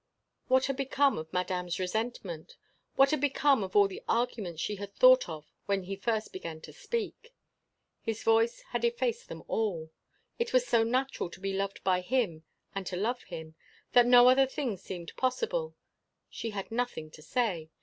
[0.47, 2.57] What had become of Madame's resentment?
[2.95, 6.59] What had become of all the arguments she had thought of when he first began
[6.61, 7.35] to speak?
[8.01, 9.91] His voice had effaced them all.
[10.39, 13.53] It was so natural to be loved by him and to love him,
[13.93, 15.75] that no other thing seemed possible.
[16.31, 17.69] She had nothing to say.